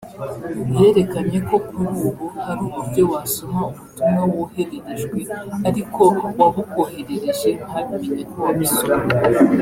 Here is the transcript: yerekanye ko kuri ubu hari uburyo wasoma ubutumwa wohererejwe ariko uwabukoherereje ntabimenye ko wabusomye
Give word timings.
yerekanye 0.79 1.37
ko 1.47 1.55
kuri 1.67 1.85
ubu 2.05 2.09
hari 2.45 2.61
uburyo 2.67 3.03
wasoma 3.11 3.59
ubutumwa 3.71 4.21
wohererejwe 4.33 5.19
ariko 5.69 6.01
uwabukoherereje 6.29 7.49
ntabimenye 7.67 8.23
ko 8.31 8.37
wabusomye 8.45 9.15